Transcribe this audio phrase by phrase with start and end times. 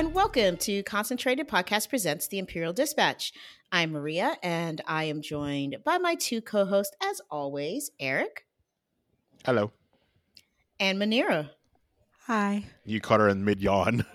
[0.00, 3.32] guys, and welcome to Concentrated Podcast Presents The Imperial Dispatch.
[3.70, 8.46] I'm Maria, and I am joined by my two co hosts, as always, Eric
[9.44, 9.72] Hello.
[10.78, 11.50] and Manira.
[12.26, 12.64] Hi.
[12.84, 14.06] You caught her in mid yawn.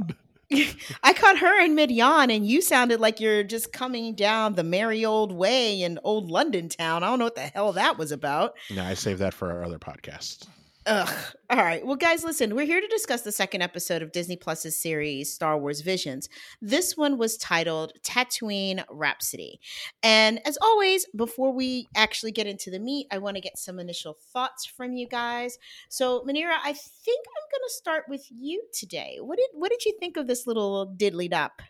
[1.03, 4.63] I caught her in mid yawn, and you sounded like you're just coming down the
[4.63, 7.03] merry old way in old London town.
[7.03, 8.55] I don't know what the hell that was about.
[8.71, 10.47] no, I saved that for our other podcast.
[10.87, 11.09] Ugh.
[11.49, 11.83] All right.
[11.83, 15.57] Well, guys, listen, we're here to discuss the second episode of Disney Plus's series, Star
[15.57, 16.29] Wars Visions.
[16.61, 19.59] This one was titled Tatooine Rhapsody.
[20.03, 23.79] And as always, before we actually get into the meat, I want to get some
[23.79, 25.57] initial thoughts from you guys.
[25.89, 29.17] So, Manira, I think I'm going to start with you today.
[29.21, 31.63] What did what did you think of this little diddly dop?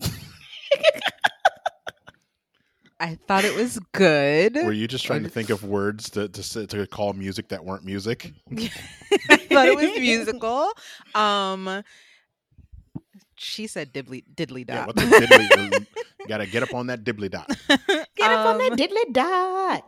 [3.02, 4.54] I thought it was good.
[4.54, 7.84] Were you just trying to think of words to to, to call music that weren't
[7.84, 8.32] music?
[8.56, 10.68] I thought it was musical.
[11.14, 11.82] Um
[13.36, 14.86] she said diddly diddly Yeah, dot.
[14.88, 15.86] what's a diddly?
[16.28, 17.50] gotta get up on that dibbly dot.
[18.16, 19.84] Get up on that Um, diddly dot.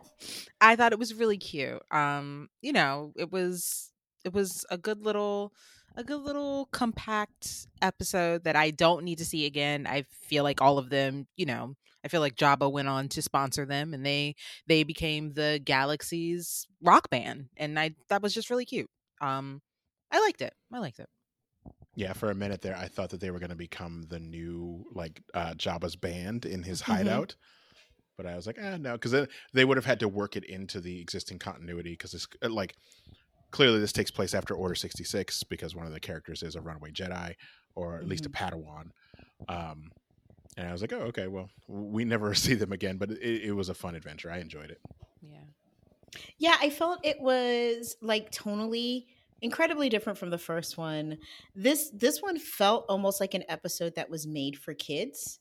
[0.59, 1.81] I thought it was really cute.
[1.91, 3.91] Um, you know, it was
[4.25, 5.53] it was a good little
[5.95, 9.87] a good little compact episode that I don't need to see again.
[9.87, 11.75] I feel like all of them, you know,
[12.05, 14.35] I feel like Jabba went on to sponsor them and they
[14.67, 18.89] they became the Galaxy's rock band and I that was just really cute.
[19.19, 19.61] Um
[20.11, 20.53] I liked it.
[20.71, 21.09] I liked it.
[21.95, 25.21] Yeah, for a minute there, I thought that they were gonna become the new like
[25.33, 26.85] uh, Jabba's band in his Mhm.
[26.85, 27.35] hideout.
[28.17, 30.45] But I was like, ah, no, because then they would have had to work it
[30.45, 31.91] into the existing continuity.
[31.91, 32.75] Because it's uh, like
[33.51, 36.61] clearly this takes place after Order sixty six because one of the characters is a
[36.61, 37.33] runaway Jedi
[37.75, 38.91] or at least a Padawan.
[39.49, 39.89] Um,
[40.57, 43.51] and I was like, oh, okay, well, we never see them again, but it, it
[43.53, 44.31] was a fun adventure.
[44.31, 44.79] I enjoyed it.
[45.21, 45.39] Yeah.
[46.37, 49.05] Yeah, I felt it was like tonally
[49.41, 51.17] incredibly different from the first one.
[51.55, 55.39] This this one felt almost like an episode that was made for kids.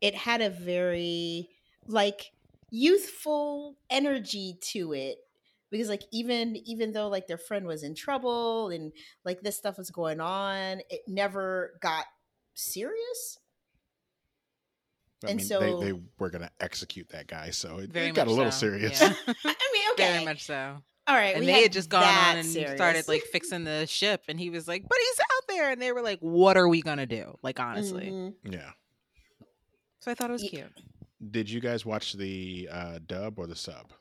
[0.00, 1.48] It had a very
[1.86, 2.32] like
[2.70, 5.18] youthful energy to it
[5.70, 8.92] because like even even though like their friend was in trouble and
[9.24, 12.04] like this stuff was going on, it never got
[12.54, 13.38] serious.
[15.26, 18.14] I And mean, so- they, they were going to execute that guy, so it, it
[18.14, 19.00] got a little so, serious.
[19.00, 19.12] yeah.
[19.26, 20.12] I mean, okay.
[20.12, 20.76] Very much so.
[21.06, 22.76] All right, and they had just gone on and serious.
[22.76, 25.92] started like fixing the ship and he was like but he's out there and they
[25.92, 28.32] were like what are we gonna do like honestly Mhm.
[28.50, 28.70] yeah.
[29.98, 30.72] so i thought it was Ye- cute
[31.30, 33.92] Did you guys watch the uh, dub or the sub?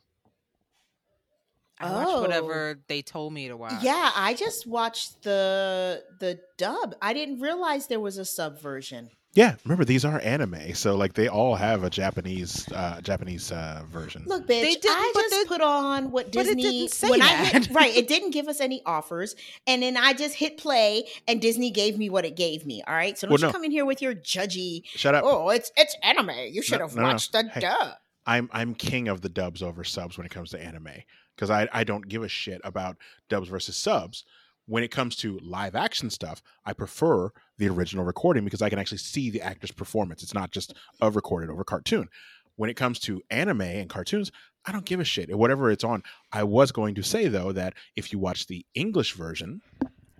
[1.79, 2.21] i watched Oh.
[2.21, 6.95] whatever they told me to watch Yeah, I just watched the the dub.
[7.01, 9.09] I didn't realize there was a sub version.
[9.35, 13.81] Yeah, remember these are anime, so like they all have a Japanese uh, Japanese uh,
[13.91, 14.23] version.
[14.27, 16.91] Look, bitch, They didn't, I but just they- put on what but it Disney didn't
[16.91, 17.95] say when I hit, right.
[17.95, 19.35] It didn't give us any offers,
[19.65, 22.83] and then I just hit play, and Disney gave me what it gave me.
[22.87, 23.51] All right, so don't Well, you no.
[23.53, 24.83] come in here with your judgy.
[24.85, 25.23] Shut up!
[25.25, 26.29] Oh, it's it's anime.
[26.51, 27.07] You should have no, no.
[27.07, 27.61] watched the Hey.
[27.61, 27.93] dub.
[28.27, 30.89] I'm I'm king of the dubs over subs when it comes to anime
[31.35, 32.97] because I I don't give a shit about
[33.29, 34.25] dubs versus subs.
[34.65, 38.79] When it comes to live action stuff, I prefer the original recording because I can
[38.79, 40.23] actually see the actor's performance.
[40.23, 42.07] It's not just a recorded over cartoon.
[42.55, 44.31] When it comes to anime and cartoons,
[44.65, 45.35] I don't give a shit.
[45.35, 46.03] Whatever it's on.
[46.31, 49.61] I was going to say though that if you watch the English version,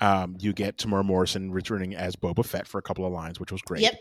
[0.01, 3.51] um, you get Temuera Morrison returning as Boba Fett for a couple of lines, which
[3.51, 3.83] was great.
[3.83, 3.99] Yep.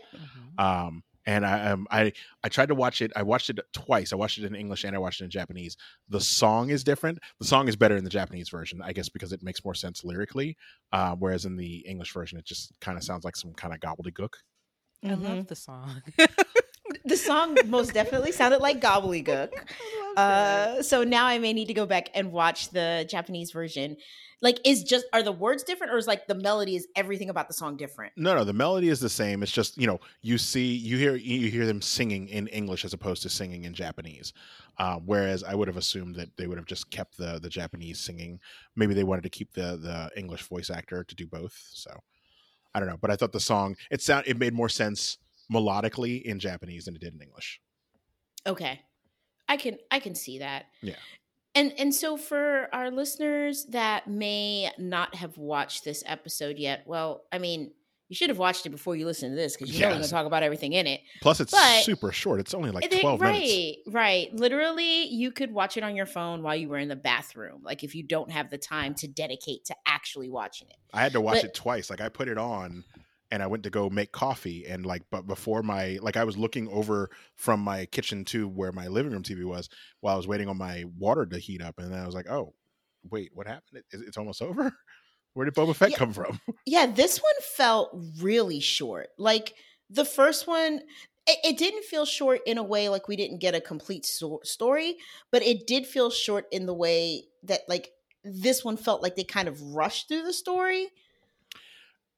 [0.57, 0.63] Mhm.
[0.63, 2.11] Um, and I, um, I
[2.43, 3.11] I tried to watch it.
[3.15, 4.13] I watched it twice.
[4.13, 5.77] I watched it in English and I watched it in Japanese.
[6.09, 7.19] The song is different.
[7.39, 10.03] The song is better in the Japanese version, I guess, because it makes more sense
[10.03, 10.57] lyrically.
[10.91, 13.79] Uh, whereas in the English version, it just kind of sounds like some kind of
[13.79, 14.33] gobbledygook.
[15.05, 15.21] i Mhm.
[15.21, 16.01] love the song
[17.05, 19.51] The song most definitely sounded like gobbledygook.
[20.17, 20.21] I.
[20.21, 23.97] Uh, so now I may need to go back and watch the Japanese version.
[24.41, 27.47] Like, is just are the words different, or is like the melody is everything about
[27.47, 28.11] the song different?
[28.17, 29.41] No, no, the melody is the same.
[29.41, 32.93] It's just you know you see you hear you hear them singing in English as
[32.93, 34.33] opposed to singing in Japanese.
[34.77, 37.99] Uh, whereas I would have assumed that they would have just kept the the Japanese
[37.99, 38.39] singing.
[38.75, 41.57] Maybe they wanted to keep the the English voice actor to do both.
[41.71, 41.91] So
[42.75, 45.17] I don't know, but I thought the song it sound it made more sense
[45.51, 47.59] melodically in Japanese than it did in English.
[48.45, 48.79] Okay.
[49.47, 50.65] I can I can see that.
[50.81, 50.95] Yeah.
[51.55, 57.23] And and so for our listeners that may not have watched this episode yet, well,
[57.31, 57.71] I mean,
[58.09, 60.03] you should have watched it before you listen to this because you know we're going
[60.03, 61.01] to talk about everything in it.
[61.21, 62.39] Plus, it's But- super short.
[62.39, 63.77] It's only like They- twelve right, minutes.
[63.87, 64.33] right.
[64.35, 67.61] Literally, you could watch it on your phone while you were in the bathroom.
[67.63, 70.77] Like if you don't have the time to dedicate to actually watching it.
[70.93, 71.89] I had to watch But- it twice.
[71.89, 72.83] Like I put it on
[73.33, 76.37] and I went to go make coffee and like but before my like I was
[76.37, 79.69] looking over from my kitchen to where my living room TV was
[80.01, 82.29] while I was waiting on my water to heat up and then I was like,
[82.29, 82.53] "Oh,
[83.09, 83.83] wait, what happened?
[83.91, 84.71] It, it's almost over?"
[85.33, 85.95] Where did Boba Fett Yeah.
[85.95, 86.39] come from?
[86.65, 87.91] Yeah, this one felt
[88.21, 89.09] really short.
[89.17, 89.55] Like
[89.89, 90.81] the first one,
[91.27, 94.41] it, it didn't feel short in a way like we didn't get a complete sto-
[94.43, 94.97] story,
[95.31, 97.91] but it did feel short in the way that like
[98.23, 100.89] this one felt like they kind of rushed through the story.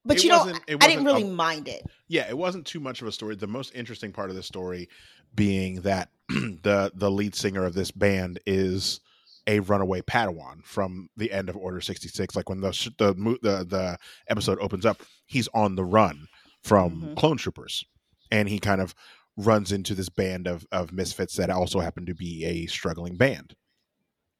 [0.06, 1.82] But It you know, wasn't- it I didn't really a- mind it.
[2.08, 3.34] Yeah, it wasn't too much of a story.
[3.34, 4.88] The most interesting part of the story
[5.34, 9.00] being that the the lead singer of this band is
[9.48, 12.34] a runaway Padawan from the end of Order sixty six.
[12.36, 13.98] Like when the sh- the the the
[14.28, 16.28] episode opens up, he's on the run
[16.62, 17.16] from Mhm.
[17.16, 17.84] clone troopers,
[18.30, 18.94] and he kind of
[19.36, 23.54] runs into this band of of misfits that also happen to be a struggling band.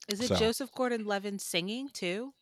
[0.08, 2.32] Is it So- Joseph Gordon-Levitt singing too,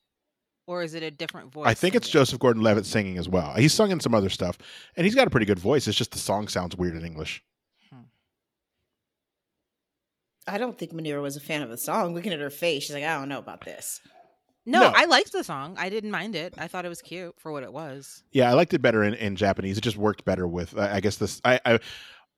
[0.66, 1.66] or is it a different voice?
[1.66, 2.22] I think it's singing?
[2.24, 3.54] Joseph Gordon Levitt singing as well.
[3.54, 4.58] He's sung in some other stuff,
[4.96, 5.86] and he's got a pretty good voice.
[5.88, 7.42] It's just the song sounds weird in English.
[7.90, 8.00] Hmm.
[10.46, 12.14] I don't think Manira was a fan of the song.
[12.14, 14.00] Looking at her face, she's like, I don't know about this.
[14.66, 14.92] No, No.
[14.96, 15.76] I liked the song.
[15.78, 16.54] I didn't mind it.
[16.56, 18.22] I thought it was cute for what it was.
[18.32, 19.76] Yeah, I liked it better in, in Japanese.
[19.76, 20.76] It just worked better with.
[20.78, 21.40] I I guess this.
[21.44, 21.78] I, I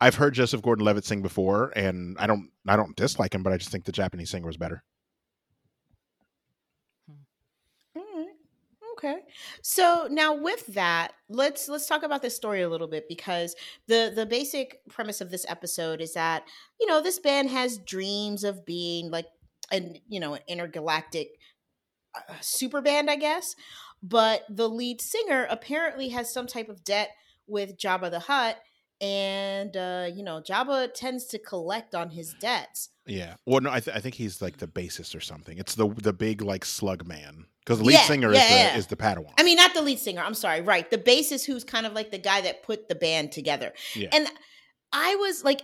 [0.01, 3.57] I've heard Joseph Gordon-Levitt sing before, and I don't I don't dislike him, but I
[3.59, 4.83] just think the Japanese singer was better.
[7.97, 8.27] All right.
[8.97, 9.19] Okay.
[9.63, 13.55] So now with that, let's let's talk about this story a little bit because
[13.89, 16.45] the the basic premise of this episode is that,
[16.81, 19.27] you know, this band has dreams of being like
[19.71, 21.29] an, you know, an intergalactic
[22.15, 23.55] uh, super band, I guess.
[24.03, 27.11] But the lead singer apparently has some type of debt
[27.47, 28.57] with Jabba the Hutt
[29.01, 32.89] and uh, you know, Jabba tends to collect on his debts.
[33.05, 33.35] Yeah.
[33.45, 35.59] Well, no, I, th- I think he's like the bassist or something.
[35.59, 38.79] It's the the big like slug man because the lead Yeah, singer yeah, is the
[38.79, 39.33] is the Padawan.
[39.37, 40.23] I mean, not the lead singer.
[40.23, 40.61] I'm sorry.
[40.63, 40.89] Right.
[40.89, 43.73] The bassist who's kind of like the guy that put the band together.
[43.95, 44.09] Yeah.
[44.13, 44.29] And
[44.93, 45.63] I was like,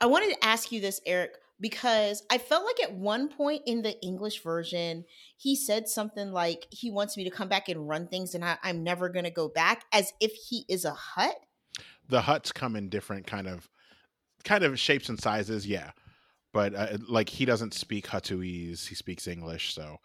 [0.00, 3.82] I wanted to ask you this, Eric, because I felt like at one point in
[3.82, 5.04] the English version,
[5.36, 8.56] he said something like he wants me to come back and run things and I,
[8.62, 11.36] I'm never going to go back as if he is a Hutt.
[12.08, 13.68] the Hutts come in different kind of
[14.44, 15.66] kind of shapes and sizes.
[15.66, 15.92] Yeah,
[16.52, 18.86] but uh, like he doesn't speak Huttese.
[18.88, 19.74] He speaks English.
[19.74, 19.98] So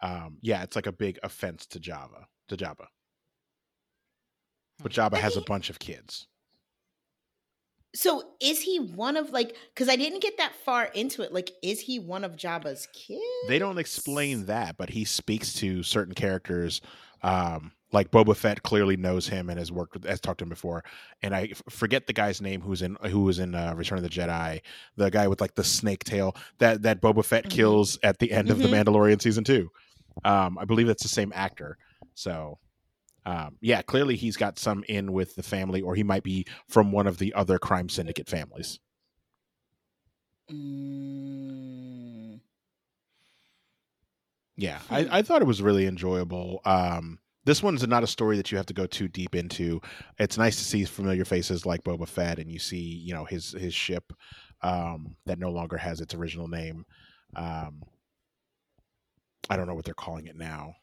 [0.00, 2.86] um, yeah, it's like a big offense to Jabba to Jabba.
[4.82, 6.26] But Jabba I has a bunch of kids.
[7.94, 11.32] So is he one of like, because I didn't get that far into it.
[11.32, 13.22] Like, is he one of Jabba's kids?
[13.48, 16.80] They don't explain that, but he speaks to certain characters.
[17.22, 20.50] Um, like Boba Fett clearly knows him and has worked with, has talked to him
[20.50, 20.84] before.
[21.22, 24.04] And I f- forget the guy's name who's in who was in uh, Return of
[24.04, 24.60] the Jedi,
[24.96, 27.50] the guy with like the snake tail that that Boba Fett Mhm.
[27.50, 28.84] kills at the end of the Mhm.
[28.84, 29.72] Mandalorian season two.
[30.24, 31.76] Um, I believe that's the same actor.
[32.14, 32.58] So.
[33.26, 36.92] Um, yeah, clearly he's got some in with the family, or he might be from
[36.92, 38.78] one of the other crime syndicate families.
[40.50, 42.40] Mm.
[44.56, 44.94] Yeah, Hmm.
[44.94, 46.60] I, I thought it was really enjoyable.
[46.64, 49.80] Um, this one's not a story that you have to go too deep into.
[50.18, 53.52] It's nice to see familiar faces like Boba Fett, and you see, you know, his
[53.52, 54.12] his ship
[54.62, 56.84] um, that no longer has its original name.
[57.36, 57.82] Um,
[59.48, 60.74] I don't know what they're calling it now.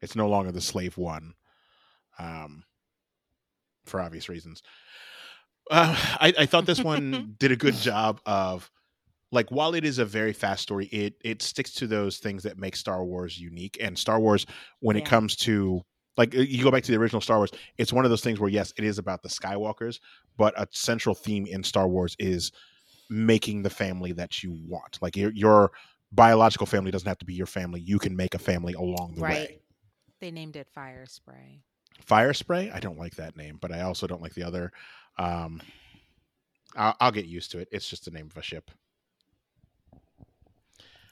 [0.00, 1.34] It's no longer the Slave One,
[2.18, 2.64] um,
[3.84, 4.62] for obvious reasons.
[5.70, 8.70] Uh, I, I thought this one did a good job of
[9.30, 12.58] like while it is a very fast story it it sticks to those things that
[12.58, 14.46] make star wars unique and star wars
[14.80, 15.82] when it comes to
[16.16, 18.50] like you go back to the original star wars it's one of those things where
[18.50, 20.00] yes it is about the skywalkers
[20.36, 22.52] but a central theme in star wars is
[23.10, 25.70] making the family that you want like your, your
[26.12, 29.20] biological family doesn't have to be your family you can make a family along the
[29.22, 29.48] Right.
[29.50, 29.60] way
[30.20, 31.60] They named it Fire Spray.
[32.04, 34.72] fire spray i don't like that name but i also don't like the other
[35.18, 35.60] um
[36.76, 38.70] I'll, I'll get used to it it's just the name of a ship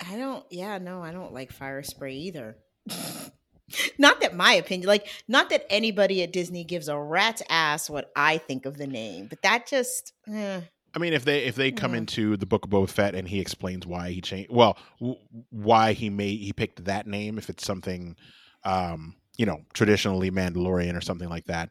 [0.06, 0.44] I don't.
[0.50, 2.56] Yeah, no, I don't like fire spray either.
[3.98, 8.10] not that my opinion, like, not that anybody at Disney gives a rat's ass what
[8.14, 10.12] I think of the name, but that just.
[10.30, 10.60] eh.
[10.96, 11.98] I mean, if they if they come Yeah.
[11.98, 15.18] into the book of Boba Fett and he explains why he changed, well, w-
[15.50, 18.16] why he made he picked that name, if it's something,
[18.64, 21.68] um, you know, traditionally Mandalorian or something like that.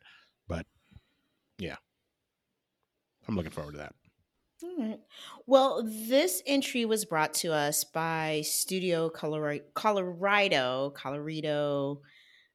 [0.48, 0.68] But
[1.58, 1.78] yeah,
[3.28, 3.96] I'm looking forward to that.
[4.64, 5.00] All right.
[5.48, 12.02] Well, this entry was brought to us by Studio Colorado, Colorado, Colorado.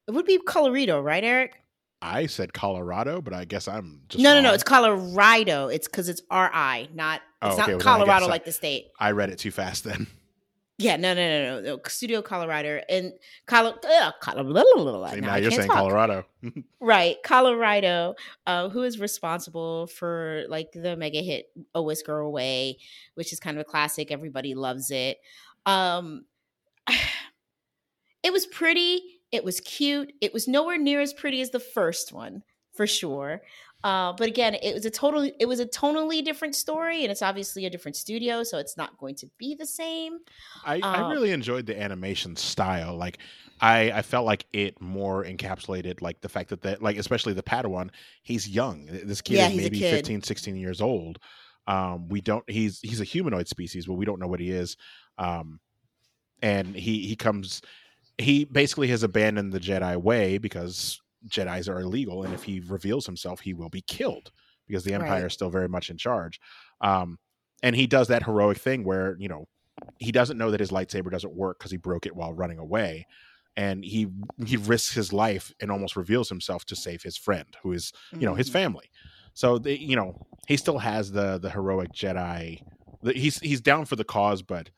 [0.06, 1.56] It would be Colorado, right, Eric?
[2.02, 4.54] I said Colorado, but I guess I'm just no, no, no.
[4.54, 5.72] It's Colorido.
[5.74, 8.44] It's because it's R I, not Oh, it's okay, not well, I Colorado I- like
[8.44, 8.88] the state.
[8.98, 10.06] I read it too fast then.
[10.82, 11.76] Yeah, no, no, no, no.
[11.76, 11.80] no.
[11.88, 13.12] Studio Colorado and
[13.46, 13.76] Colo-
[14.22, 15.06] Colorado.
[15.12, 15.76] See, now now I you're can't saying talk.
[15.76, 16.24] Colorado.
[16.80, 17.16] right?
[17.22, 18.14] Colorido,
[18.46, 22.78] uh, who is responsible for like the mega hit "A Whisker Away,"
[23.12, 24.10] which is kind of a classic.
[24.10, 25.18] Everybody loves it.
[25.66, 26.24] Um,
[28.22, 29.19] it was pretty.
[29.32, 30.12] It was cute.
[30.20, 33.42] It was nowhere near as pretty as the first one, for sure.
[33.82, 37.22] Uh, but again, it was a totally it was a tonally different story, and it's
[37.22, 40.18] obviously a different studio, so it's not going to be the same.
[40.62, 42.96] I, I Um, really enjoyed the animation style.
[42.96, 43.18] Like
[43.60, 47.42] I, I felt like it more encapsulated like the fact that the like especially the
[47.42, 47.90] Padawan,
[48.22, 48.86] he's young.
[48.86, 49.82] This kid Yeah, is maybe kid.
[49.82, 51.18] 15, 16 years old.
[51.66, 54.76] Um, we don't he's he's a humanoid species, but we don't know what he is.
[55.18, 55.60] Um,
[56.42, 57.62] and he he comes
[58.20, 63.06] he basically has abandoned the Jedi way because Jedi's are illegal, and if he reveals
[63.06, 64.30] himself, he will be killed
[64.66, 65.26] because the Empire Right.
[65.26, 66.40] is still very much in charge.
[66.80, 67.18] Um,
[67.62, 69.46] and he does that heroic thing where you know
[69.98, 73.06] he doesn't know that his lightsaber doesn't work because he broke it while running away,
[73.56, 74.08] and he
[74.46, 78.26] he risks his life and almost reveals himself to save his friend, who is you
[78.26, 78.52] know his Mhm.
[78.52, 78.90] family.
[79.34, 80.14] So they, you know
[80.46, 82.60] he still has the the heroic Jedi.
[83.02, 84.70] The, he's he's down for the cause, but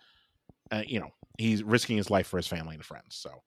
[0.71, 3.17] uh, you know he's risking his life for his family and friends.
[3.17, 3.43] So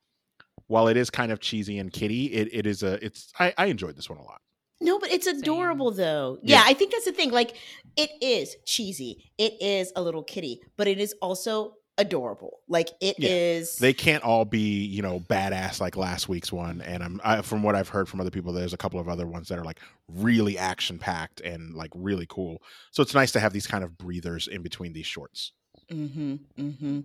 [0.68, 3.66] while it is kind of cheesy and kitty, it, it is a it's I, I
[3.68, 4.42] enjoyed this one a lot.
[4.82, 5.40] No, but it's Same.
[5.40, 6.38] adorable though.
[6.42, 6.58] Yeah.
[6.58, 6.64] Yeah.
[6.66, 7.32] I think that's the thing.
[7.32, 7.56] Like,
[7.96, 9.32] it is cheesy.
[9.38, 12.60] It is a little kitty, but it is also adorable.
[12.68, 13.78] Like, it is.
[13.80, 13.88] Yeah.
[13.88, 17.64] They can't all be you know badass like last week's one, and I'm I, from
[17.64, 19.80] what I've heard from other people, there's a couple of other ones that are like
[20.10, 22.62] really action packed and like really cool.
[22.92, 25.54] So it's nice to have these kind of breathers in between these shorts.
[25.92, 26.36] Mm-hmm.
[26.60, 27.00] Mm-hmm.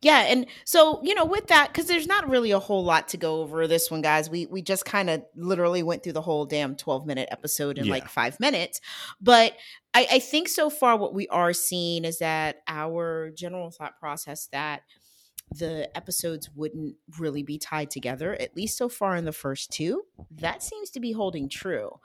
[0.00, 3.16] Yeah, and so you know, with that, because there's not really a whole lot to
[3.16, 4.30] go over this one, guys.
[4.30, 7.84] We we just kind of literally went through the whole damn 12 minute episode in
[7.84, 7.92] Yeah.
[7.92, 8.80] like five minutes.
[9.20, 9.54] But
[9.94, 14.48] I, I think so far what we are seeing is that our general thought process
[14.52, 14.82] that
[15.58, 20.02] the episodes wouldn't really be tied together, at least so far in the first two,
[20.30, 21.98] that seems to be holding true.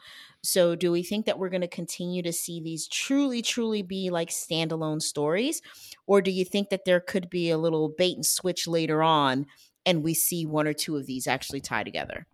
[0.43, 4.09] So, do we think that we're going to continue to see these truly, truly be
[4.09, 5.61] like standalone stories?
[6.05, 9.45] Or do you think that there could be a little bait and switch later on
[9.85, 12.27] and we see one or two of these actually tie together?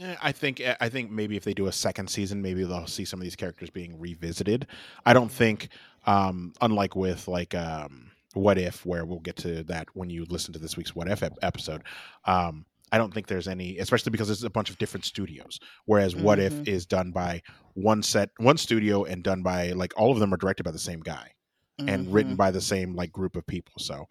[0.00, 3.04] Eh, I think I think maybe if they do a second season, maybe they'll see
[3.04, 4.66] some of these characters being revisited.
[5.04, 5.68] I don't think,
[6.06, 10.52] um, unlike with like um, What If, where we'll get to that when you listen
[10.52, 11.82] to this week's What If ep- episode.
[12.26, 15.58] Um, I don't think there's any, especially because it's a bunch of different studios.
[15.86, 16.68] Whereas What If Mhm.
[16.68, 17.42] is done by
[17.74, 20.78] one set, one studio, and done by like all of them are directed by the
[20.78, 21.32] same guy
[21.78, 22.38] and written Mhm.
[22.38, 23.72] by the same like group of people.
[23.78, 24.06] So,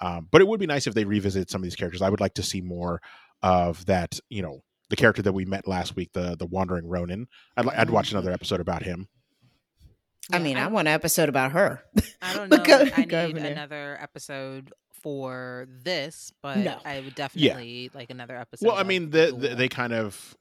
[0.00, 2.02] um, but it would be nice if they revisited some of these characters.
[2.02, 3.00] I would like to see more
[3.42, 4.18] of that.
[4.30, 7.26] You know, the character that we met last week, the the wandering Ronin.
[7.56, 9.08] I'd I'd watch another episode about him.
[10.32, 11.82] I mean, I want an episode about her.
[12.22, 12.56] I don't know.
[12.58, 14.72] Go- I need another episode
[15.02, 16.78] for this, but No.
[16.84, 18.66] I would definitely like another episode.
[18.66, 20.36] Well, I mean, the, the, they kind of.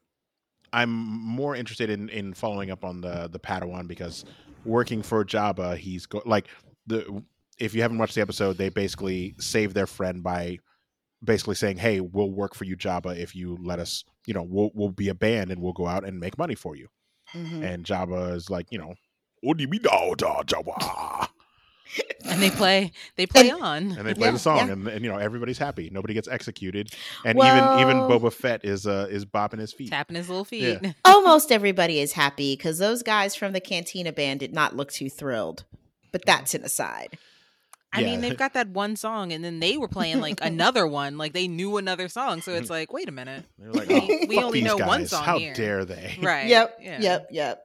[0.72, 4.24] I'm more interested in in following up on the the Padawan because
[4.65, 6.48] working for Jabba, he's go like
[6.86, 7.24] the.
[7.58, 10.60] If you haven't watched the episode, they basically save their friend by
[11.24, 14.03] basically saying, "Hey, we'll work for you, Jabba, if you let us.
[14.27, 16.75] You know, we'll we'll be a band and we'll go out and make money for
[16.75, 16.88] you."
[17.34, 17.63] Mhm.
[17.63, 19.09] And Jabba is like, you know, "Odi-mi-da, da, Jabba,"
[22.25, 23.91] and they play they play And- on.
[23.98, 24.74] and they play Yeah, the song, yeah.
[24.74, 25.89] and, and you know everybody's happy.
[25.91, 26.93] Nobody gets executed,
[27.25, 29.89] and Well- even even Boba Fett is uh is bopping his feet.
[29.89, 30.79] tapping his little Yeah.
[30.79, 30.96] feet.
[31.05, 35.10] Almost everybody is happy because those guys from the Cantina band did not look too
[35.10, 35.63] thrilled.
[36.12, 37.17] But that's an aside.
[37.91, 38.05] I Yeah.
[38.12, 41.17] mean, they've got that one song, and then they were playing like another one.
[41.17, 44.25] Like they knew another song, so it's like, wait a minute, They're like, We- oh,
[44.27, 44.88] we fuck only know guys.
[44.88, 46.17] one song How here." dare they?
[46.22, 46.46] right?
[46.48, 46.77] Yep.
[46.81, 47.00] Yeah.
[47.01, 47.27] Yep.
[47.31, 47.63] Yep.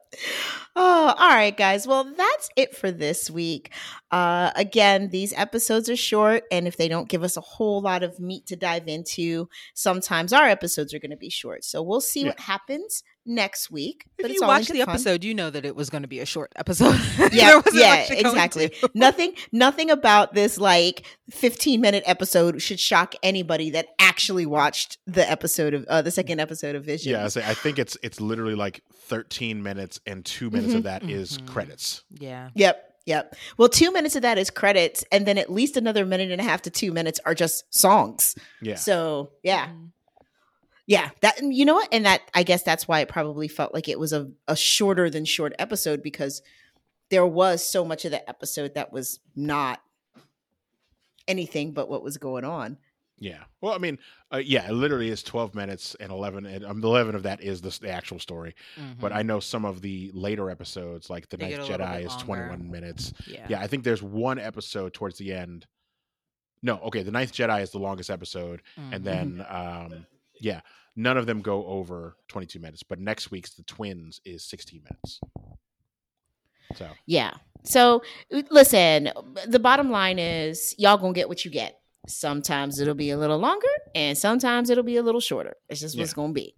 [0.77, 1.85] Oh, all right, guys.
[1.87, 3.71] Well, that's it for this week.
[4.11, 8.01] Uh, again, these episodes are short, and if they don't give us a whole lot
[8.03, 11.63] of meat to dive into, sometimes our episodes are going to be short.
[11.63, 12.27] So we'll see Yeah.
[12.29, 14.05] what happens next week.
[14.17, 14.89] If but you it's all watch the fun.
[14.89, 16.99] episode, you know that it was going to be a short episode.
[17.31, 18.71] yeah, yeah, much to go exactly.
[18.93, 25.29] nothing, nothing about this like 15 minute episode should shock anybody that actually watched the
[25.29, 27.11] episode of uh, the second episode of Vision.
[27.13, 30.83] Yeah, I, say, I think it's it's literally like 13 minutes, and two minutes of
[30.83, 31.47] that is Mhm.
[31.47, 32.03] credits.
[32.11, 32.49] yeah.
[32.55, 32.91] Yep.
[33.07, 33.35] Yep.
[33.57, 36.43] Well, two minutes of that is credits, and then at least another minute and a
[36.43, 38.33] half to two minutes are just songs.
[38.63, 39.91] Yeah, So yeah, Mhm.
[40.87, 41.09] Yeah.
[41.21, 43.99] That you know what, and that I guess that's why it probably felt like it
[43.99, 46.41] was a, a shorter than short episode because
[47.09, 49.81] there was so much of the episode that was not
[51.27, 52.77] anything but what was going on.
[53.17, 53.43] yeah.
[53.61, 53.97] Well, I mean,
[54.31, 57.61] uh, yeah, it literally is 12 minutes, and 11 and um, 11 of that is
[57.61, 58.53] the, the actual story.
[58.99, 59.15] But Mhm.
[59.15, 62.15] I know some of the later episodes, like the Ninth get a little Jedi, is
[62.17, 63.13] 21 minutes.
[63.25, 63.45] yeah.
[63.49, 65.65] Yeah, I think there's one episode towards the end.
[66.61, 69.03] No, okay, the Ninth Jedi is the longest episode, and Mhm.
[69.03, 70.05] then um,
[70.39, 70.61] yeah,
[70.95, 72.83] none of them go over 22 minutes.
[72.83, 75.19] But next week's the Twins is 16 minutes.
[76.75, 77.33] So Yeah.
[77.63, 78.03] So
[78.49, 79.11] listen,
[79.47, 81.79] the bottom line is y'all gonna get what you get.
[82.07, 85.55] Sometimes it'll be a little longer, and sometimes it'll be a little shorter.
[85.69, 86.55] It's just what's going to be.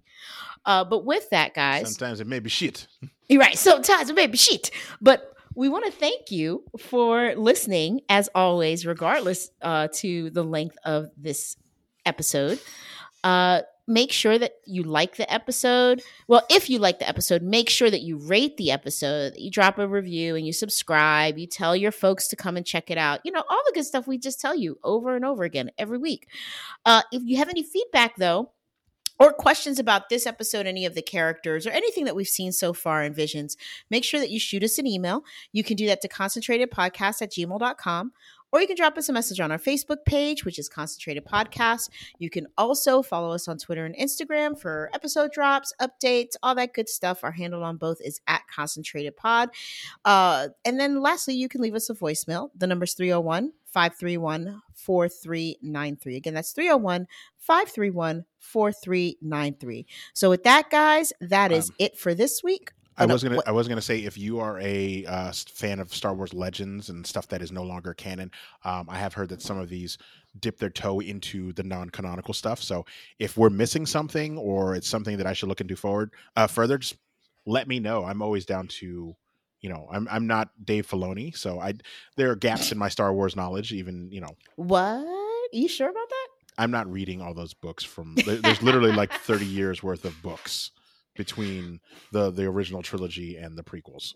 [0.66, 2.88] Uh, but with that, guys, Sometimes it may be shit.
[3.30, 3.58] you're right.
[3.58, 4.72] Sometimes it may be shit.
[5.02, 10.78] But we want to thank you for listening, as always, regardless uh, to the length
[10.84, 11.56] of this
[12.06, 12.60] episode.
[13.28, 16.02] Uh, make sure that you like the episode.
[16.30, 19.78] Well, if you like the episode, make sure that you rate the episode, you drop
[19.80, 21.38] a review and you subscribe.
[21.38, 23.20] You tell your folks to come and check it out.
[23.26, 25.98] You know, all the good stuff we just tell you over and over again every
[25.98, 26.30] week.
[26.86, 28.52] Uh, if you have any feedback, though,
[29.20, 32.72] or questions about this episode, any of the characters, or anything that we've seen so
[32.72, 33.58] far in Visions,
[33.90, 35.24] make sure that you shoot us an email.
[35.52, 38.12] You can do that to concentratedpodcast at gmail.com,
[38.52, 41.90] or you can drop us a message on our Facebook page, which is Concentrated Podcast.
[42.18, 46.74] You can also follow us on Twitter and Instagram for episode drops, updates, all that
[46.74, 47.24] good stuff.
[47.24, 49.50] Our handle on both is at Concentrated Pod.
[50.06, 52.50] Uh, and then lastly, you can leave us a voicemail.
[52.56, 56.16] The number's 301 531 4393.
[56.16, 59.86] Again, that's 301 531 4393.
[60.14, 62.72] So, with that, guys, that is Um, it for this week.
[62.98, 63.36] I Oh, was gonna.
[63.38, 66.90] what- I was gonna say if you are a uh, fan of Star Wars Legends
[66.90, 68.32] and stuff that is no longer canon,
[68.66, 69.98] um, I have heard that some of these
[70.40, 72.62] dip their toe into the non-canonical stuff.
[72.62, 72.86] So
[73.20, 76.78] if we're missing something or it's something that I should look into forward uh, further,
[76.78, 76.96] just
[77.46, 78.04] let me know.
[78.04, 79.16] I'm always down to.
[79.62, 81.74] You know, I'm I'm not Dave Filoni, so I
[82.16, 83.74] there are gaps in my Star Wars knowledge.
[83.74, 85.04] Even you know, What?
[85.52, 86.28] You sure about that?
[86.60, 88.16] I'm not reading all those books from.
[88.26, 90.72] There's literally like 30 years worth of books
[91.18, 91.80] between
[92.12, 94.14] the the original trilogy and the prequels.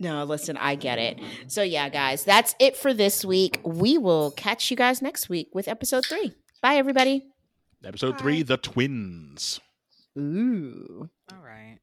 [0.00, 1.20] No, listen, I get it.
[1.46, 3.60] So, yeah, guys, that's it for this week.
[3.64, 6.32] We will catch you guys next week with episode three.
[6.60, 7.26] Bye, everybody.
[7.84, 8.18] Episode Bye.
[8.18, 9.60] three, the twins.
[10.18, 11.10] Ooh.
[11.32, 11.78] All right.